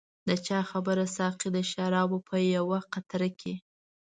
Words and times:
د 0.27 0.29
چا 0.47 0.59
خبره 0.71 1.05
ساقي 1.17 1.49
د 1.55 1.59
شرابو 1.71 2.17
په 2.29 2.35
یوه 2.55 2.79
قطره 2.93 3.29
کې. 3.39 3.53